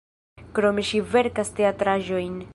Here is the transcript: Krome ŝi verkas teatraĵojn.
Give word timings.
Krome 0.59 0.85
ŝi 0.91 1.03
verkas 1.13 1.55
teatraĵojn. 1.61 2.39